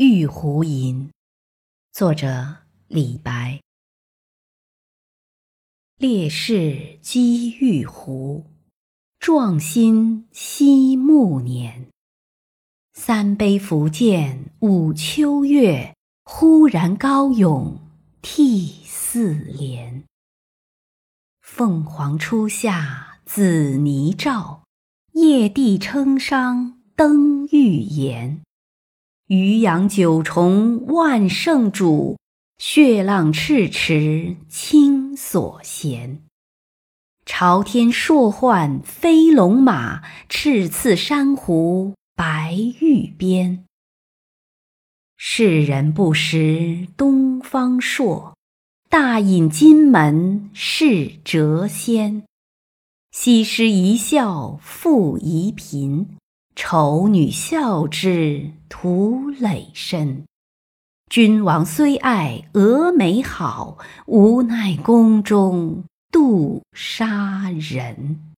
[0.00, 1.10] 玉壶吟，
[1.90, 3.60] 作者李白。
[5.96, 8.46] 烈士击玉壶，
[9.18, 11.88] 壮心惜暮年。
[12.92, 17.80] 三杯福建五秋月，忽然高咏
[18.22, 20.04] 涕泗连。
[21.40, 24.62] 凤凰初下紫泥罩，
[25.14, 28.40] 夜帝称商登玉颜。
[29.28, 32.16] 渔阳九重万圣主，
[32.56, 36.22] 血浪赤池清所衔。
[37.26, 43.66] 朝天朔唤飞龙马，赤刺珊瑚白玉鞭。
[45.18, 48.34] 世人不识东方朔，
[48.88, 52.22] 大隐金门是谪仙。
[53.10, 56.16] 西施一笑复疑贫。
[56.60, 60.24] 丑女笑之徒累身，
[61.08, 68.34] 君王虽爱蛾眉好，无奈宫中妒杀人。